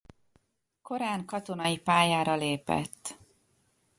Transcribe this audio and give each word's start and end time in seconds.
Korán 0.81 1.25
katonai 1.25 1.77
pályára 1.77 2.35
lépett. 2.35 3.17